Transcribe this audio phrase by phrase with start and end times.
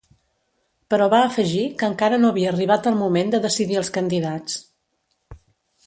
[0.93, 4.59] Però va afegir que encara no havia arribat el moment de decidir els candidats.